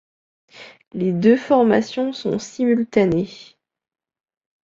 [0.93, 3.55] Les deux formations sont simultanées.